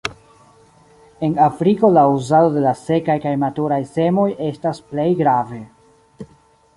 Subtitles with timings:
[1.27, 5.61] En Afriko la uzado de la sekaj kaj maturaj semoj estas plej grave.